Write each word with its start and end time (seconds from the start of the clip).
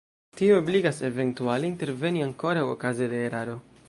Tio 0.39 0.53
ebligas 0.61 1.01
eventuale 1.09 1.69
interveni 1.71 2.23
ankoraŭ 2.29 2.65
okaze 2.73 3.11
de 3.13 3.21
eraro. 3.27 3.59